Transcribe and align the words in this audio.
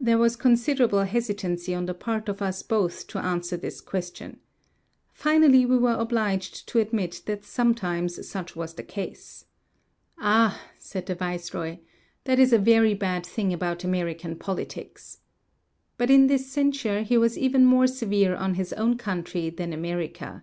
There 0.00 0.16
was 0.16 0.36
considerable 0.36 1.02
hesitancy 1.02 1.74
on 1.74 1.84
the 1.84 1.92
part 1.92 2.30
of 2.30 2.40
us 2.40 2.62
both 2.62 3.06
to 3.08 3.18
answer 3.18 3.58
this 3.58 3.82
question. 3.82 4.40
Finally 5.12 5.66
we 5.66 5.76
were 5.76 5.92
obliged 5.96 6.66
to 6.68 6.78
admit 6.78 7.20
that 7.26 7.44
sometimes 7.44 8.26
such 8.26 8.56
was 8.56 8.72
the 8.72 8.82
case. 8.82 9.44
"Ah," 10.16 10.58
said 10.78 11.04
the 11.04 11.14
viceroy, 11.14 11.76
"that 12.24 12.38
is 12.38 12.54
a 12.54 12.58
very 12.58 12.94
bad 12.94 13.26
thing 13.26 13.52
about 13.52 13.84
American 13.84 14.34
politics." 14.36 15.18
But 15.98 16.10
in 16.10 16.26
this 16.26 16.46
censure 16.50 17.02
he 17.02 17.18
was 17.18 17.36
even 17.36 17.66
more 17.66 17.86
severe 17.86 18.34
on 18.34 18.54
his 18.54 18.72
own 18.72 18.96
country 18.96 19.50
than 19.50 19.74
America. 19.74 20.42